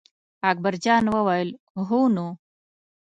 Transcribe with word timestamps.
اکبر 0.51 0.73
جان 0.83 1.05
وویل: 1.15 1.49
هو 1.87 2.01
نو. 2.15 2.27